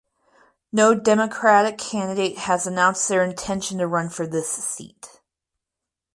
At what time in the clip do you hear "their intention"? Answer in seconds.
3.07-3.77